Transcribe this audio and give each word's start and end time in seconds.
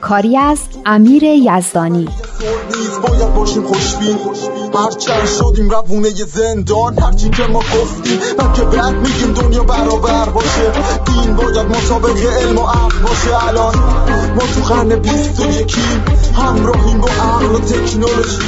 کاری 0.00 0.36
از 0.36 0.58
امیر 0.86 1.22
یزدانی. 1.22 2.08
باید 3.02 3.34
باشیم 3.34 3.62
خوشبین. 3.62 4.18
هرچند 4.74 5.26
شدیم 5.26 5.70
روونه 5.70 6.10
زندان 6.10 6.98
هرچی 6.98 7.30
که 7.30 7.42
ما 7.42 7.58
گفتیم 7.58 8.18
من 8.38 8.52
که 8.52 8.62
بد 8.62 8.94
میگیم 8.94 9.32
دنیا 9.32 9.64
برابر 9.64 10.28
باشه. 10.28 10.72
دین 11.04 11.36
باید 11.36 11.66
مطابق 11.66 12.26
علم 12.26 12.58
و 12.58 12.66
عقل 12.66 12.98
باشه. 13.02 13.48
الان 13.48 13.74
ما 14.34 14.42
تو 14.54 14.74
قرن 14.74 14.96
بیست 14.96 15.40
و 15.40 15.50
یکیم 15.50 16.04
همراهیم 16.36 17.00
با 17.00 17.08
عقل 17.08 17.54
و 17.54 17.58
تکنولوژی. 17.58 18.38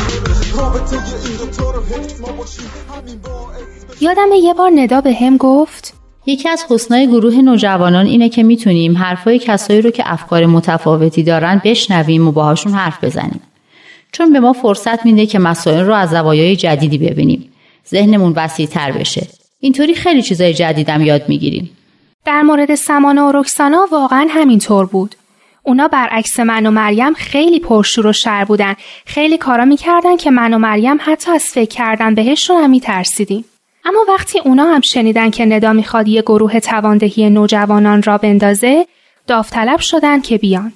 رابطه 0.56 0.96
این 1.24 1.36
دوتا 1.36 1.70
رو 1.70 1.82
حفظ 1.82 2.20
ما 2.20 2.32
باشیم. 2.32 2.64
همین 2.96 3.18
باعث 3.18 4.02
یادم 4.02 4.32
یه 4.42 4.54
بار 4.54 4.70
ندا 4.74 5.00
به 5.00 5.14
هم 5.14 5.36
گفت 5.36 5.93
یکی 6.26 6.48
از 6.48 6.64
حسنای 6.70 7.06
گروه 7.06 7.34
نوجوانان 7.34 8.06
اینه 8.06 8.28
که 8.28 8.42
می‌تونیم 8.42 8.96
حرفای 8.96 9.38
کسایی 9.38 9.82
رو 9.82 9.90
که 9.90 10.02
افکار 10.06 10.46
متفاوتی 10.46 11.22
دارن 11.22 11.60
بشنویم 11.64 12.28
و 12.28 12.32
باهاشون 12.32 12.72
حرف 12.72 13.04
بزنیم. 13.04 13.40
چون 14.12 14.32
به 14.32 14.40
ما 14.40 14.52
فرصت 14.52 15.06
میده 15.06 15.26
که 15.26 15.38
مسائل 15.38 15.84
رو 15.84 15.94
از 15.94 16.10
زوایای 16.10 16.56
جدیدی 16.56 16.98
ببینیم. 16.98 17.52
ذهنمون 17.90 18.32
وسیع 18.36 18.66
تر 18.66 18.92
بشه. 18.92 19.26
اینطوری 19.60 19.94
خیلی 19.94 20.22
چیزای 20.22 20.54
جدیدم 20.54 21.02
یاد 21.02 21.28
می‌گیریم. 21.28 21.70
در 22.24 22.42
مورد 22.42 22.74
سمانه 22.74 23.22
و 23.22 23.32
رکسانا 23.34 23.86
واقعا 23.92 24.26
همینطور 24.30 24.86
بود. 24.86 25.14
اونا 25.62 25.88
برعکس 25.88 26.40
من 26.40 26.66
و 26.66 26.70
مریم 26.70 27.14
خیلی 27.14 27.60
پرشور 27.60 28.06
و 28.06 28.12
شر 28.12 28.44
بودن. 28.44 28.74
خیلی 29.06 29.38
کارا 29.38 29.64
می‌کردن 29.64 30.16
که 30.16 30.30
من 30.30 30.54
و 30.54 30.58
مریم 30.58 30.96
حتی 31.00 31.30
از 31.32 31.44
فکر 31.44 31.76
کردن 31.76 32.14
بهشون 32.14 32.56
هم 32.56 32.70
میترسیدیم. 32.70 33.44
اما 33.84 34.04
وقتی 34.08 34.38
اونا 34.38 34.64
هم 34.64 34.80
شنیدن 34.80 35.30
که 35.30 35.44
ندا 35.44 35.72
می‌خواد 35.72 36.08
یه 36.08 36.22
گروه 36.22 36.60
تواندهی 36.60 37.30
نوجوانان 37.30 38.02
را 38.02 38.18
بندازه 38.18 38.86
داوطلب 39.26 39.80
شدن 39.80 40.20
که 40.20 40.38
بیان. 40.38 40.72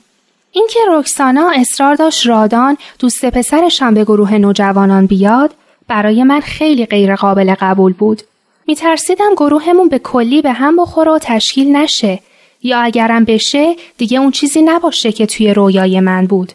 اینکه 0.52 0.80
رکسانا 0.90 1.50
اصرار 1.54 1.94
داشت 1.94 2.26
رادان 2.26 2.76
دوست 2.98 3.24
پسرش 3.24 3.82
به 3.82 4.04
گروه 4.04 4.34
نوجوانان 4.34 5.06
بیاد 5.06 5.54
برای 5.88 6.22
من 6.22 6.40
خیلی 6.40 6.86
غیر 6.86 7.14
قابل 7.14 7.54
قبول 7.60 7.92
بود. 7.92 8.22
میترسیدم 8.66 9.34
گروهمون 9.36 9.88
به 9.88 9.98
کلی 9.98 10.42
به 10.42 10.52
هم 10.52 10.76
بخوره 10.76 11.12
و 11.12 11.18
تشکیل 11.22 11.76
نشه 11.76 12.20
یا 12.62 12.80
اگرم 12.80 13.24
بشه 13.24 13.76
دیگه 13.98 14.18
اون 14.18 14.30
چیزی 14.30 14.62
نباشه 14.62 15.12
که 15.12 15.26
توی 15.26 15.54
رویای 15.54 16.00
من 16.00 16.26
بود. 16.26 16.52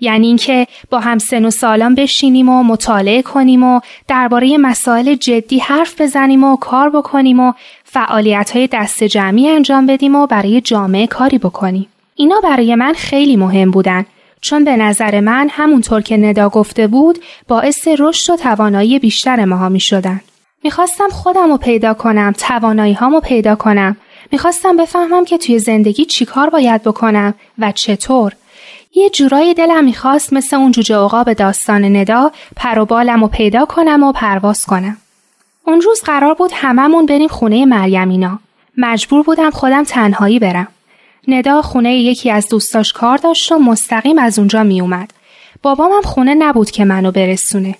یعنی 0.00 0.26
اینکه 0.26 0.66
با 0.90 1.00
هم 1.00 1.18
سن 1.18 1.44
و 1.44 1.50
سالان 1.50 1.94
بشینیم 1.94 2.48
و 2.48 2.62
مطالعه 2.62 3.22
کنیم 3.22 3.62
و 3.62 3.80
درباره 4.08 4.58
مسائل 4.58 5.14
جدی 5.14 5.58
حرف 5.58 6.00
بزنیم 6.00 6.44
و 6.44 6.56
کار 6.56 6.90
بکنیم 6.90 7.40
و 7.40 7.52
فعالیت 7.84 8.50
های 8.50 8.66
دست 8.72 9.04
جمعی 9.04 9.48
انجام 9.48 9.86
بدیم 9.86 10.14
و 10.14 10.26
برای 10.26 10.60
جامعه 10.60 11.06
کاری 11.06 11.38
بکنیم. 11.38 11.86
اینا 12.14 12.40
برای 12.40 12.74
من 12.74 12.92
خیلی 12.92 13.36
مهم 13.36 13.70
بودن 13.70 14.06
چون 14.40 14.64
به 14.64 14.76
نظر 14.76 15.20
من 15.20 15.48
همونطور 15.50 16.00
که 16.00 16.16
ندا 16.16 16.48
گفته 16.48 16.86
بود 16.86 17.18
باعث 17.48 17.88
رشد 17.98 18.32
و 18.32 18.36
توانایی 18.36 18.98
بیشتر 18.98 19.44
ماها 19.44 19.68
می 19.68 19.80
شدن. 19.80 20.20
می‌خواستم 20.64 21.08
خودم 21.08 21.50
رو 21.50 21.56
پیدا 21.56 21.94
کنم، 21.94 22.32
توانایی 22.32 22.92
هامو 22.92 23.20
پیدا 23.20 23.54
کنم. 23.54 23.96
می‌خواستم 24.32 24.76
بفهمم 24.76 25.24
که 25.24 25.38
توی 25.38 25.58
زندگی 25.58 26.04
چیکار 26.04 26.50
باید 26.50 26.82
بکنم 26.82 27.34
و 27.58 27.72
چطور. 27.72 28.32
یه 28.94 29.10
جورایی 29.10 29.54
دلم 29.54 29.84
می‌خواست 29.84 30.32
مثل 30.32 30.56
اون 30.56 30.72
جوجه 30.72 31.24
به 31.26 31.34
داستان 31.34 31.96
ندا 31.96 32.32
پر 32.56 32.78
و 32.78 32.84
بالم 32.84 33.22
و 33.22 33.28
پیدا 33.28 33.64
کنم 33.64 34.02
و 34.02 34.12
پرواز 34.12 34.64
کنم. 34.64 34.96
اون 35.66 35.80
روز 35.80 36.02
قرار 36.02 36.34
بود 36.34 36.50
هممون 36.54 37.06
بریم 37.06 37.28
خونه 37.28 37.64
مریمینا. 37.64 38.38
مجبور 38.76 39.22
بودم 39.22 39.50
خودم 39.50 39.84
تنهایی 39.84 40.38
برم. 40.38 40.68
ندا 41.28 41.62
خونه 41.62 41.96
یکی 41.96 42.30
از 42.30 42.48
دوستاش 42.48 42.92
کار 42.92 43.18
داشت 43.18 43.52
و 43.52 43.58
مستقیم 43.58 44.18
از 44.18 44.38
اونجا 44.38 44.62
میومد. 44.62 45.10
بابامم 45.62 46.02
خونه 46.02 46.34
نبود 46.34 46.70
که 46.70 46.84
منو 46.84 47.10
برسونه. 47.10 47.74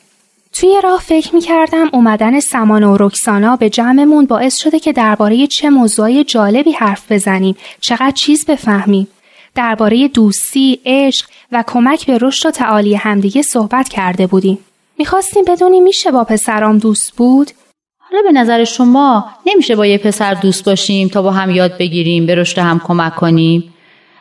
توی 0.52 0.80
راه 0.84 1.00
فکر 1.00 1.34
می 1.34 1.40
کردم 1.40 1.88
اومدن 1.92 2.40
سمان 2.40 2.84
و 2.84 2.96
رکسانا 3.00 3.56
به 3.56 3.70
جمعمون 3.70 4.26
باعث 4.26 4.56
شده 4.56 4.78
که 4.78 4.92
درباره 4.92 5.46
چه 5.46 5.70
موضوعی 5.70 6.25
جالبی 6.25 6.72
حرف 6.72 7.12
بزنیم، 7.12 7.56
چقدر 7.80 8.10
چیز 8.10 8.46
بفهمیم. 8.46 9.08
درباره 9.54 10.09
دوستی، 10.09 10.81
عشق 10.84 11.26
و 11.53 11.64
کمک 11.66 12.06
به 12.06 12.19
رشد 12.22 12.48
و 12.48 12.50
تعالی 12.50 12.94
همدیگه 12.94 13.42
صحبت 13.42 13.88
کرده 13.88 14.26
بودیم. 14.26 14.59
می‌خواستیم 14.98 15.44
بدونیم 15.44 15.82
میشه 15.82 16.10
با 16.10 16.25
پسرام 16.25 16.78
دوست 16.78 17.12
بود؟ 17.16 17.50
حالا 17.98 18.22
به 18.22 18.32
نظر 18.32 18.64
شما 18.64 19.25
نمیشه 19.47 19.76
با 19.76 19.87
یه 19.87 19.98
پسر 19.98 20.34
دوست 20.34 20.64
باشیم 20.64 21.08
تا 21.08 21.22
با 21.22 21.31
هم 21.31 21.50
یاد 21.50 21.78
بگیریم 21.78 22.26
به 22.26 22.34
رشد 22.34 22.58
هم 22.58 22.81
کمک 22.84 23.14
کنیم 23.14 23.75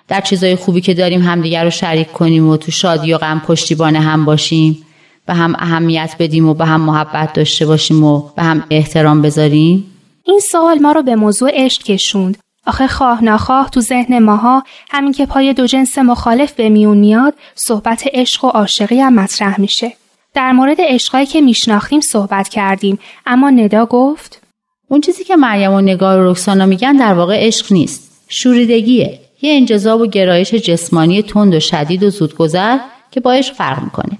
در 0.07 0.21
چیزای 0.21 0.55
خوبی 0.55 0.81
که 0.81 0.93
داریم 0.93 1.21
همدیگر 1.21 1.63
رو 1.63 1.69
شریک 1.69 2.11
کنیم 2.11 2.49
و 2.49 2.57
تو 2.57 2.71
شادی 2.71 3.13
و 3.13 3.17
غم 3.17 3.41
پشتیبان 3.47 3.95
هم 3.95 4.25
باشیم 4.25 4.85
به 5.25 5.33
هم 5.33 5.55
اهمیت 5.59 6.15
بدیم 6.19 6.47
و 6.47 6.53
به 6.53 6.65
هم 6.65 6.81
محبت 6.81 7.33
داشته 7.33 7.65
باشیم 7.65 8.03
و 8.03 8.29
به 8.35 8.43
هم 8.43 8.63
احترام 8.69 9.21
بذاریم 9.21 9.91
این 10.23 10.39
سوال 10.51 10.79
ما 10.79 10.91
رو 10.91 11.03
به 11.03 11.15
موضوع 11.15 11.51
عشق 11.53 11.83
کشوند 11.83 12.37
آخه 12.67 12.87
خواه 12.87 13.23
نخواه 13.23 13.69
تو 13.69 13.81
ذهن 13.81 14.19
ماها 14.19 14.63
همین 14.89 15.11
که 15.11 15.25
پای 15.25 15.53
دو 15.53 15.65
جنس 15.67 15.97
مخالف 15.97 16.53
به 16.53 16.69
میون 16.69 16.97
میاد 16.97 17.33
صحبت 17.55 18.03
عشق 18.13 18.45
و 18.45 18.47
عاشقی 18.47 18.99
هم 18.99 19.13
مطرح 19.13 19.61
میشه. 19.61 19.93
در 20.33 20.51
مورد 20.51 20.77
عشقایی 20.79 21.25
که 21.25 21.41
میشناختیم 21.41 22.01
صحبت 22.01 22.49
کردیم 22.49 22.99
اما 23.25 23.49
ندا 23.49 23.85
گفت 23.85 24.41
اون 24.87 25.01
چیزی 25.01 25.23
که 25.23 25.35
مریم 25.35 25.71
و 25.71 25.81
نگار 25.81 26.19
و 26.19 26.31
رکسانا 26.31 26.65
میگن 26.65 26.93
در 26.93 27.13
واقع 27.13 27.47
عشق 27.47 27.73
نیست. 27.73 28.11
شوریدگیه. 28.27 29.19
یه 29.41 29.53
انجذاب 29.53 30.01
و 30.01 30.07
گرایش 30.07 30.53
جسمانی 30.53 31.21
تند 31.21 31.53
و 31.53 31.59
شدید 31.59 32.03
و 32.03 32.09
زودگذر 32.09 32.77
که 33.11 33.19
با 33.19 33.33
عشق 33.33 33.53
فرق 33.53 33.83
می‌کنه. 33.83 34.17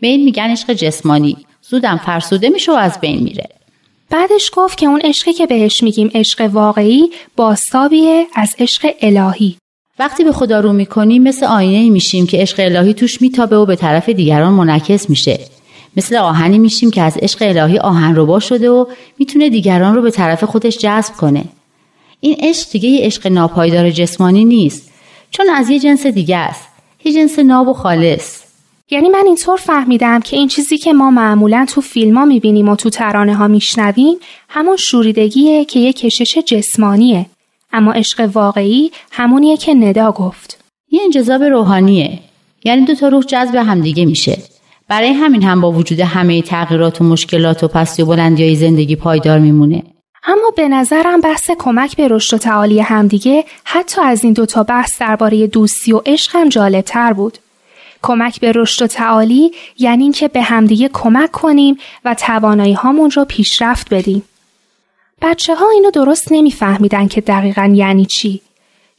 به 0.00 0.06
این 0.06 0.24
میگن 0.24 0.50
عشق 0.50 0.72
جسمانی. 0.72 1.36
زودم 1.62 1.96
فرسوده 1.96 2.48
میشه 2.48 2.72
و 2.72 2.74
از 2.74 3.00
بین 3.00 3.22
میره. 3.22 3.48
بعدش 4.10 4.50
گفت 4.54 4.78
که 4.78 4.86
اون 4.86 5.00
عشقی 5.00 5.32
که 5.32 5.46
بهش 5.46 5.82
میگیم 5.82 6.10
عشق 6.14 6.50
واقعی 6.52 7.10
باستابیه 7.36 8.26
از 8.34 8.54
عشق 8.58 8.94
الهی. 9.02 9.56
وقتی 9.98 10.24
به 10.24 10.32
خدا 10.32 10.60
رو 10.60 10.72
می‌کنیم 10.72 11.22
مثل 11.22 11.46
آینه 11.46 11.90
میشیم 11.90 12.26
که 12.26 12.38
عشق 12.38 12.56
الهی 12.60 12.94
توش 12.94 13.22
میتابه 13.22 13.56
و 13.56 13.66
به 13.66 13.76
طرف 13.76 14.08
دیگران 14.08 14.52
منعکس 14.52 15.10
میشه. 15.10 15.40
مثل 15.96 16.16
آهنی 16.16 16.58
میشیم 16.58 16.90
که 16.90 17.02
از 17.02 17.16
عشق 17.16 17.38
الهی 17.42 17.78
آهن 17.78 18.14
رو 18.14 18.40
شده 18.40 18.70
و 18.70 18.86
می‌تونه 19.18 19.50
دیگران 19.50 19.94
رو 19.94 20.02
به 20.02 20.10
طرف 20.10 20.44
خودش 20.44 20.78
جذب 20.78 21.14
کنه. 21.14 21.44
این 22.20 22.36
عشق 22.40 22.70
دیگه 22.70 22.88
یه 22.88 23.06
عشق 23.06 23.26
ناپایدار 23.26 23.90
جسمانی 23.90 24.44
نیست 24.44 24.90
چون 25.30 25.50
از 25.50 25.70
یه 25.70 25.78
جنس 25.78 26.06
دیگه 26.06 26.36
است. 26.36 26.68
یه 27.04 27.12
جنس 27.12 27.38
ناب 27.38 27.68
و 27.68 27.72
خالص. 27.72 28.49
یعنی 28.90 29.08
من 29.08 29.22
اینطور 29.26 29.56
فهمیدم 29.56 30.20
که 30.20 30.36
این 30.36 30.48
چیزی 30.48 30.78
که 30.78 30.92
ما 30.92 31.10
معمولا 31.10 31.66
تو 31.68 31.80
فیلم 31.80 32.18
ها 32.18 32.24
می‌بینیم 32.24 32.68
و 32.68 32.76
تو 32.76 32.90
ترانه 32.90 33.34
ها 33.34 33.48
میشنویم 33.48 34.16
همون 34.48 34.76
شوریدگیه 34.76 35.64
که 35.64 35.80
یه 35.80 35.92
کشش 35.92 36.38
جسمانیه. 36.38 37.26
اما 37.72 37.92
عشق 37.92 38.30
واقعی 38.34 38.90
همونیه 39.10 39.56
که 39.56 39.74
ندا 39.74 40.12
گفت. 40.12 40.64
یه 40.90 41.00
انجذاب 41.04 41.42
روحانیه. 41.42 42.18
یعنی 42.64 42.84
دو 42.84 42.94
تا 42.94 43.08
روح 43.08 43.22
جذب 43.22 43.54
همدیگه 43.54 44.04
میشه. 44.04 44.38
برای 44.88 45.12
همین 45.12 45.42
هم 45.42 45.60
با 45.60 45.72
وجود 45.72 46.00
همه 46.00 46.42
تغییرات 46.42 47.00
و 47.00 47.04
مشکلات 47.04 47.64
و 47.64 47.68
پستی 47.68 48.02
و 48.02 48.06
بلندی 48.06 48.44
های 48.44 48.56
زندگی 48.56 48.96
پایدار 48.96 49.38
میمونه. 49.38 49.82
اما 50.24 50.50
به 50.56 50.68
نظرم 50.68 51.20
بحث 51.20 51.50
کمک 51.58 51.96
به 51.96 52.08
رشد 52.08 52.34
و 52.34 52.38
تعالی 52.38 52.80
همدیگه 52.80 53.44
حتی 53.64 54.00
از 54.00 54.24
این 54.24 54.32
دوتا 54.32 54.62
بحث 54.62 55.00
درباره 55.00 55.46
دوستی 55.46 55.92
و 55.92 56.02
عشق 56.06 56.36
هم 56.36 56.48
جالب 56.48 56.80
تر 56.80 57.12
بود. 57.12 57.38
کمک 58.02 58.40
به 58.40 58.52
رشد 58.52 58.82
و 58.82 58.86
تعالی 58.86 59.52
یعنی 59.78 60.02
اینکه 60.02 60.28
به 60.28 60.42
همدیگه 60.42 60.90
کمک 60.92 61.30
کنیم 61.30 61.78
و 62.04 62.14
توانایی 62.14 62.72
هامون 62.72 63.10
رو 63.10 63.24
پیشرفت 63.24 63.94
بدیم. 63.94 64.22
بچه 65.22 65.54
ها 65.54 65.70
اینو 65.70 65.90
درست 65.90 66.32
نمیفهمیدن 66.32 67.08
که 67.08 67.20
دقیقا 67.20 67.72
یعنی 67.74 68.06
چی. 68.06 68.40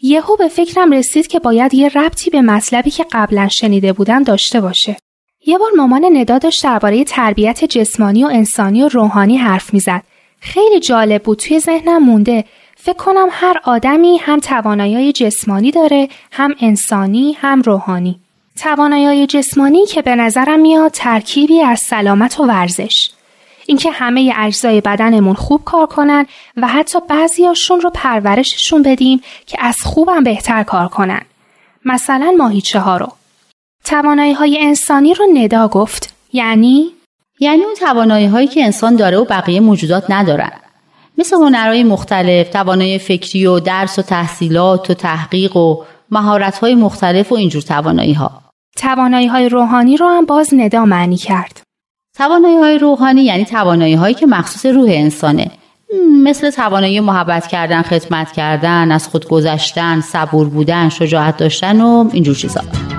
یهو 0.01 0.35
به 0.35 0.47
فکرم 0.47 0.91
رسید 0.91 1.27
که 1.27 1.39
باید 1.39 1.73
یه 1.73 1.89
ربطی 1.89 2.29
به 2.29 2.41
مطلبی 2.41 2.89
که 2.89 3.05
قبلا 3.11 3.47
شنیده 3.47 3.93
بودم 3.93 4.23
داشته 4.23 4.61
باشه. 4.61 4.97
یه 5.45 5.57
بار 5.57 5.69
مامان 5.77 6.05
ندا 6.13 6.37
داشت 6.37 6.63
درباره 6.63 7.03
تربیت 7.03 7.65
جسمانی 7.65 8.23
و 8.23 8.27
انسانی 8.27 8.83
و 8.83 8.87
روحانی 8.87 9.37
حرف 9.37 9.73
می‌زد. 9.73 10.03
خیلی 10.39 10.79
جالب 10.79 11.23
بود 11.23 11.37
توی 11.37 11.59
ذهنم 11.59 12.03
مونده. 12.03 12.45
فکر 12.75 12.97
کنم 12.97 13.27
هر 13.31 13.61
آدمی 13.63 14.17
هم 14.17 14.39
توانایی 14.39 15.11
جسمانی 15.11 15.71
داره، 15.71 16.09
هم 16.31 16.55
انسانی، 16.59 17.33
هم 17.33 17.61
روحانی. 17.61 18.19
توانایی 18.59 19.27
جسمانی 19.27 19.85
که 19.85 20.01
به 20.01 20.15
نظرم 20.15 20.59
میاد 20.59 20.91
ترکیبی 20.91 21.61
از 21.61 21.79
سلامت 21.79 22.39
و 22.39 22.43
ورزش. 22.43 23.11
اینکه 23.65 23.91
همه 23.91 24.33
اجزای 24.37 24.81
بدنمون 24.81 25.33
خوب 25.33 25.63
کار 25.63 25.85
کنن 25.85 26.25
و 26.57 26.67
حتی 26.67 26.99
بعضیاشون 27.09 27.81
رو 27.81 27.89
پرورششون 27.89 28.83
بدیم 28.83 29.21
که 29.45 29.57
از 29.61 29.75
خوبم 29.83 30.23
بهتر 30.23 30.63
کار 30.63 30.87
کنن. 30.87 31.21
مثلا 31.85 32.35
ماهیچه 32.37 32.79
ها 32.79 32.97
رو. 32.97 33.11
توانایی 33.83 34.33
های 34.33 34.57
انسانی 34.61 35.13
رو 35.13 35.25
ندا 35.33 35.67
گفت. 35.67 36.13
یعنی؟ 36.33 36.91
یعنی 37.39 37.63
اون 37.63 37.75
توانایی 37.75 38.25
هایی 38.25 38.47
که 38.47 38.63
انسان 38.63 38.95
داره 38.95 39.17
و 39.17 39.25
بقیه 39.25 39.59
موجودات 39.59 40.05
ندارن. 40.09 40.51
مثل 41.17 41.35
هنرهای 41.35 41.83
مختلف، 41.83 42.49
توانایی 42.49 42.99
فکری 42.99 43.45
و 43.45 43.59
درس 43.59 43.99
و 43.99 44.01
تحصیلات 44.01 44.89
و 44.89 44.93
تحقیق 44.93 45.57
و 45.57 45.83
مهارت 46.11 46.57
های 46.57 46.75
مختلف 46.75 47.31
و 47.31 47.35
اینجور 47.35 47.61
توانایی 47.61 48.13
ها. 48.13 48.41
توانایی 48.77 49.27
های 49.27 49.49
روحانی 49.49 49.97
رو 49.97 50.07
هم 50.07 50.25
باز 50.25 50.53
ندا 50.53 50.85
معنی 50.85 51.17
کرد. 51.17 51.61
توانایی 52.17 52.55
های 52.55 52.77
روحانی 52.77 53.21
یعنی 53.21 53.45
توانایی 53.45 53.93
هایی 53.93 54.13
که 54.13 54.25
مخصوص 54.25 54.65
روح 54.65 54.89
انسانه 54.89 55.51
مثل 56.23 56.49
توانایی 56.49 56.99
محبت 56.99 57.47
کردن، 57.47 57.81
خدمت 57.81 58.31
کردن، 58.31 58.91
از 58.91 59.07
خود 59.07 59.27
گذشتن، 59.27 60.01
صبور 60.01 60.49
بودن، 60.49 60.89
شجاعت 60.89 61.37
داشتن 61.37 61.81
و 61.81 62.09
اینجور 62.13 62.35
چیزا. 62.35 62.90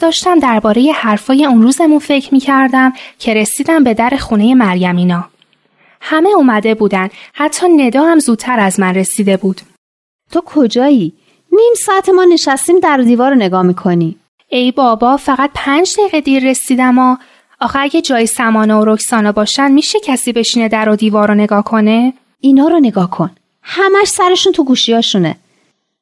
داشتم 0.00 0.38
درباره 0.38 0.92
حرفای 0.94 1.44
اون 1.44 1.62
روزمون 1.62 1.98
فکر 1.98 2.34
می 2.34 2.40
کردم 2.40 2.92
که 3.18 3.34
رسیدم 3.34 3.84
به 3.84 3.94
در 3.94 4.10
خونه 4.20 4.54
مریمینا. 4.54 5.28
همه 6.00 6.28
اومده 6.28 6.74
بودن 6.74 7.08
حتی 7.32 7.66
ندا 7.68 8.04
هم 8.04 8.18
زودتر 8.18 8.60
از 8.60 8.80
من 8.80 8.94
رسیده 8.94 9.36
بود. 9.36 9.60
تو 10.32 10.42
کجایی؟ 10.46 11.12
نیم 11.52 11.74
ساعت 11.86 12.08
ما 12.08 12.24
نشستیم 12.24 12.78
در 12.78 12.96
دیوار 12.96 13.30
رو 13.30 13.36
نگاه 13.36 13.62
می‌کنی. 13.62 14.16
ای 14.48 14.72
بابا 14.72 15.16
فقط 15.16 15.50
پنج 15.54 15.92
دقیقه 15.98 16.20
دیر 16.20 16.50
رسیدم 16.50 16.98
و 16.98 17.16
آخه 17.60 17.78
اگه 17.78 18.00
جای 18.02 18.26
سمانه 18.26 18.74
و 18.74 18.84
رکسانا 18.84 19.32
باشن 19.32 19.72
میشه 19.72 20.00
کسی 20.00 20.32
بشینه 20.32 20.68
در 20.68 20.88
و 20.88 20.96
دیوار 20.96 21.28
رو 21.28 21.34
نگاه 21.34 21.64
کنه؟ 21.64 22.12
اینا 22.40 22.68
رو 22.68 22.80
نگاه 22.80 23.10
کن. 23.10 23.30
همش 23.62 24.08
سرشون 24.08 24.52
تو 24.52 24.64
گوشیاشونه. 24.64 25.36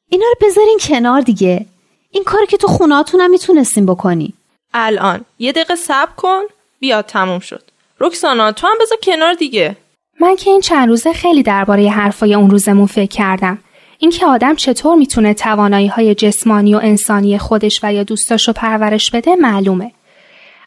اینا 0.09 0.25
رو 0.25 0.47
بذارین 0.47 0.77
کنار 0.81 1.21
دیگه. 1.21 1.65
این 2.11 2.23
کاری 2.23 2.47
که 2.47 2.57
تو 2.57 2.67
خوناتون 2.67 3.21
هم 3.21 3.31
می‌تونستیم 3.31 3.85
بکنی. 3.85 4.33
الان. 4.73 5.25
یه 5.39 5.51
دقیقه 5.51 5.75
صبر 5.75 6.11
کن. 6.17 6.41
بیا 6.79 7.01
تموم 7.01 7.39
شد. 7.39 7.63
رکسانا 7.99 8.51
تو 8.51 8.67
هم 8.67 8.73
بذار 8.81 8.97
کنار 9.03 9.33
دیگه. 9.33 9.75
من 10.21 10.35
که 10.35 10.49
این 10.49 10.61
چند 10.61 10.89
روزه 10.89 11.13
خیلی 11.13 11.43
درباره 11.43 11.89
حرفای 11.89 12.35
اون 12.35 12.49
روزمون 12.49 12.87
فکر 12.87 13.15
کردم. 13.17 13.59
اینکه 13.97 14.25
آدم 14.25 14.55
چطور 14.55 14.95
می‌تونه 14.95 15.33
توانایی 15.33 15.87
های 15.87 16.15
جسمانی 16.15 16.75
و 16.75 16.79
انسانی 16.83 17.37
خودش 17.37 17.79
و 17.83 17.93
یا 17.93 18.03
دوستاش 18.03 18.47
رو 18.47 18.53
پرورش 18.53 19.11
بده 19.11 19.35
معلومه. 19.35 19.91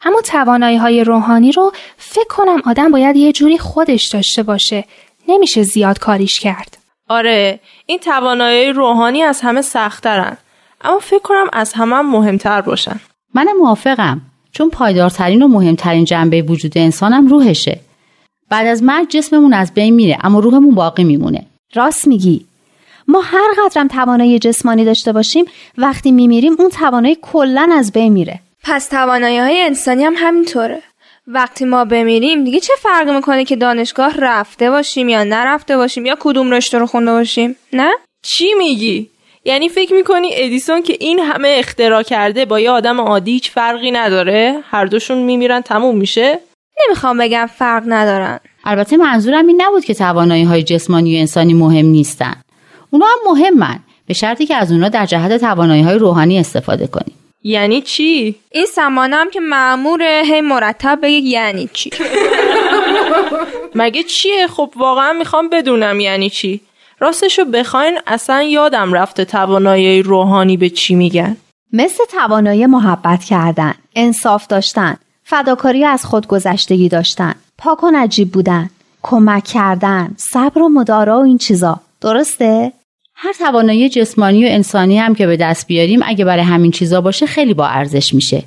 اما 0.03 0.21
توانایی 0.21 0.77
های 0.77 1.05
روحانی 1.05 1.53
رو 1.53 1.73
فکر 1.97 2.29
کنم 2.29 2.63
آدم 2.67 2.91
باید 2.91 3.17
یه 3.17 3.33
جوری 3.33 3.59
خودش 3.59 4.07
داشته 4.07 4.43
باشه. 4.43 4.85
نمیشه 5.29 5.63
زیاد 5.63 5.99
کاریش 5.99 6.41
کرد. 6.41 6.79
آره 7.09 7.61
این 7.87 7.99
توانایی 7.99 8.73
روحانی 8.73 9.23
از 9.23 9.41
همه 9.41 9.63
سخترن 9.63 10.37
اما 10.83 10.99
فکر 10.99 11.23
کنم 11.23 11.47
از 11.53 11.73
همه 11.73 11.97
هم 11.97 12.11
مهمتر 12.11 12.61
باشن. 12.61 13.01
من 13.35 13.49
موافقم. 13.61 14.21
چون 14.53 14.71
پایدارترین 14.71 15.43
و 15.43 15.49
مهمترین 15.49 16.05
جنبه 16.05 16.43
وجود 16.43 16.79
انسانم 16.79 17.27
روحشه. 17.27 17.81
بعد 18.51 18.67
از 18.67 18.83
مرگ 18.83 19.09
جسممون 19.09 19.55
از 19.55 19.75
بین 19.75 19.95
میره 19.95 20.19
اما 20.23 20.39
روحمون 20.39 20.75
باقی 20.75 21.05
میمونه. 21.05 21.47
راست 21.75 22.09
میگی. 22.09 22.45
ما 23.09 23.21
هر 23.21 23.49
قدرم 23.59 23.89
توانایی 23.89 24.39
جسمانی 24.39 24.85
داشته 24.85 25.13
باشیم 25.13 25.45
وقتی 25.79 26.13
میمیریم 26.13 26.57
اون 26.59 26.71
توانایی 26.71 27.19
کلا 27.23 27.69
از 27.73 27.93
بین 27.93 28.13
میره. 28.13 28.41
پس 28.65 28.89
توانایی 28.89 29.39
های 29.39 29.61
انسانی 29.61 30.05
هم 30.05 30.15
همینطوره. 30.17 30.83
وقتی 31.27 31.65
ما 31.65 31.85
بمیریم 31.85 32.45
دیگه 32.45 32.61
چه 32.61 32.73
فرق 32.79 33.09
می‌کنه 33.09 33.45
که 33.45 33.57
دانشگاه 33.57 34.15
رفته 34.19 34.71
باشیم 34.71 35.09
یا 35.09 35.25
نرفته 35.25 35.77
باشیم 35.77 36.07
یا 36.07 36.17
کدوم 36.21 36.51
رشته 36.51 36.79
رو 36.79 36.87
خونده 36.87 37.13
باشیم؟ 37.13 37.57
نه؟ 37.73 37.91
چی 38.23 38.55
میگی؟ 38.59 39.09
یعنی 39.45 39.69
فکر 39.69 39.95
می‌کنی 39.95 40.29
ادیسون 40.33 40.83
که 40.83 40.97
این 41.01 41.19
همه 41.19 41.57
اختراع 41.59 42.03
کرده 42.03 42.45
با 42.45 42.61
یه 42.61 42.71
آدم 42.71 43.01
عادی 43.01 43.33
هیچ 43.33 43.51
فرقی 43.51 43.91
نداره؟ 43.91 44.59
هر 44.71 44.85
دوشون 44.85 45.19
میمیرن 45.19 45.61
تموم 45.61 45.97
میشه؟ 45.97 46.39
نمی‌خوام 46.87 47.19
بگم 47.19 47.47
فرق 47.47 47.83
ندارن. 47.87 48.41
البته 48.65 48.97
منظورم 48.97 49.47
این 49.47 49.63
نبود 49.63 49.85
که 49.85 49.95
توانایی 49.95 50.45
های 50.45 50.63
جسمانی 50.63 51.17
و 51.17 51.21
انسانی 51.21 51.55
مهم 51.55 51.87
نیستن. 51.87 52.35
اونا 52.91 53.07
هم 53.07 53.33
مهمن 53.33 53.79
به 54.07 54.15
شرطی 54.15 54.47
که 54.47 54.55
از 54.55 54.73
اونا 54.73 54.89
در 54.89 55.07
جهت 55.07 55.41
توانایی 55.41 55.83
های 55.83 55.99
روحانی 55.99 56.39
استفاده 56.39 56.87
کنیم. 56.87 57.15
یعنی 57.45 57.83
چی؟ 57.83 58.35
این 58.51 58.67
سمانه 58.67 59.17
هم 59.17 59.31
که 59.31 59.41
معموره 59.41 60.23
هی 60.25 60.41
مرتب 60.41 60.99
بگی 61.03 61.29
یعنی 61.29 61.71
چی. 61.73 61.91
مگه 63.75 64.03
چیه؟ 64.03 64.47
خب 64.47 64.73
واقعا 64.77 65.13
می‌خوام 65.13 65.49
بدونم 65.49 66.01
یعنی 66.01 66.31
چی. 66.31 66.61
راستشو 67.03 67.45
بخواین 67.45 67.99
اصلا 68.07 68.43
یادم 68.43 68.93
رفته 68.93 69.25
توانایی 69.25 70.03
روحانی 70.03 70.57
به 70.57 70.71
چی 70.71 70.95
میگن. 70.95 71.37
مثل 71.73 72.05
توانایی 72.11 72.67
محبت 72.67 73.25
کردن 73.25 73.75
انصاف 73.95 74.47
داشتن 74.47 74.97
فداکاری 75.25 75.85
از 75.85 76.05
خودگذشتگی 76.05 76.89
داشتن 76.89 77.35
پاک 77.59 77.85
و 77.85 77.91
نجیب 77.91 78.33
بودن 78.33 78.71
کمک 79.03 79.45
کردن 79.45 80.15
صبر 80.17 80.63
و 80.63 80.69
مدارا 80.69 81.19
و 81.21 81.23
این 81.23 81.39
چیزا. 81.39 81.81
درسته؟ 82.01 82.73
هر 83.15 83.33
توانایی 83.33 83.89
جسمانی 83.89 84.45
و 84.45 84.49
انسانی 84.49 84.99
هم 84.99 85.15
که 85.15 85.27
به 85.27 85.37
دست 85.37 85.67
بیاریم 85.67 86.01
اگه 86.05 86.25
برای 86.25 86.45
همین 86.45 86.71
چیزا 86.71 87.01
باشه 87.01 87.27
خیلی 87.27 87.55
با 87.55 87.67
ارزش 87.67 88.15
میشه. 88.15 88.43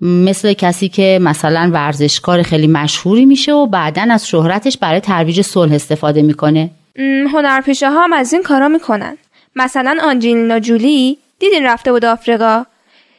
مثل 0.00 0.52
کسی 0.52 0.88
که 0.88 1.18
مثلا 1.22 1.70
ورزشکار 1.72 2.42
خیلی 2.42 2.66
مشهوری 2.66 3.26
میشه 3.26 3.52
و 3.52 3.66
بعدا 3.66 4.06
از 4.10 4.28
شهرتش 4.28 4.78
برای 4.78 5.00
ترویج 5.00 5.40
صلح 5.40 5.72
استفاده 5.72 6.22
می‌کنه. 6.22 6.70
هنرپیشه 6.98 7.90
ها 7.90 8.04
هم 8.04 8.12
از 8.12 8.32
این 8.32 8.42
کارا 8.42 8.68
می‌کنن. 8.68 9.16
مثلا 9.56 9.98
آنجلینا 10.02 10.58
جولی 10.60 11.18
دیدین 11.38 11.64
رفته 11.64 11.92
بود 11.92 12.04
آفریقا؟ 12.04 12.64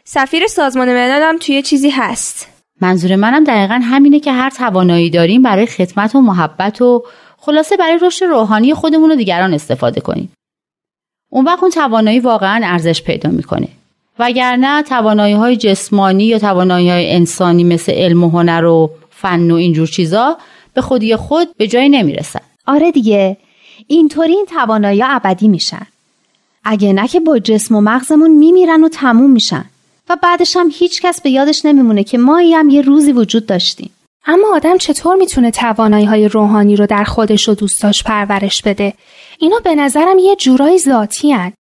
سفیر 0.04 0.48
سازمان 0.48 0.88
ملل 0.88 1.22
هم 1.22 1.38
توی 1.38 1.62
چیزی 1.62 1.90
هست. 1.90 2.48
منظور 2.82 3.16
منم 3.16 3.44
دقیقا 3.44 3.80
همینه 3.84 4.20
که 4.20 4.32
هر 4.32 4.50
توانایی 4.50 5.10
داریم 5.10 5.42
برای 5.42 5.66
خدمت 5.66 6.16
و 6.16 6.22
محبت 6.22 6.82
و 6.82 7.04
خلاصه 7.38 7.78
برای 7.78 8.00
رشد 8.02 8.26
روحانی 8.26 8.74
خودمون 8.74 9.12
و 9.12 9.16
دیگران 9.16 9.54
استفاده 9.54 10.02
کنیم. 10.02 10.34
اون 11.32 11.46
وقت 11.46 11.64
اون 11.64 11.72
توانایی 11.72 12.20
واقعا 12.20 12.62
ارزش 12.64 13.04
پیدا 13.04 13.30
می‌کنه. 13.30 13.68
وگرنه 14.20 14.84
توانایی 14.84 15.34
های 15.34 15.58
جسمانی 15.58 16.24
یا 16.24 16.40
توانایی 16.40 16.90
های 16.90 17.12
انسانی 17.12 17.64
مثل 17.64 17.94
علم 17.94 18.24
و 18.24 18.30
هنر 18.30 18.66
و 18.66 18.92
فن 19.10 19.52
و 19.52 19.56
اینجور 19.56 19.88
چیزا 19.88 20.38
به 20.74 20.82
خودی 20.82 21.16
خود 21.16 21.58
به 21.58 21.68
جایی 21.68 21.90
نمی‌رسن. 21.90 22.40
آره 22.68 22.92
دیگه. 22.92 23.38
اینطوری 23.88 24.34
این 24.34 24.46
توانایی 24.46 25.04
ابدی 25.06 25.48
میشن 25.48 25.88
اگه 26.64 26.94
نه 26.94 27.08
که 27.08 27.20
با 27.20 27.40
جسم 27.40 27.76
و 27.76 27.82
مغزمون 27.82 28.32
میمیرن 28.32 28.84
و 28.84 28.90
تموم 28.90 29.32
میشن 29.32 29.66
و 30.10 30.18
بعدش 30.24 30.58
هم 30.58 30.70
هیچ 30.74 31.02
کس 31.02 31.22
به 31.22 31.30
یادش 31.30 31.66
نمیمونه 31.66 32.04
که 32.04 32.18
ما 32.18 32.38
هم 32.38 32.70
یه 32.70 32.82
روزی 32.82 33.12
وجود 33.12 33.46
داشتیم 33.46 33.92
اما 34.26 34.48
آدم 34.56 34.78
چطور 34.78 35.16
می‌تونه 35.16 35.52
توانایی 35.52 36.06
های 36.06 36.28
روحانی 36.28 36.76
رو 36.76 36.86
در 36.86 37.04
خودش 37.04 37.50
و 37.50 37.54
دوستاش 37.54 38.04
پرورش 38.04 38.62
بده؟ 38.62 38.94
اینا 39.40 39.60
به 39.64 39.76
نظرم 39.76 40.18
یه 40.20 40.36
جورایی 40.36 40.78
ذاتی 40.78 41.32
هن. 41.32 41.54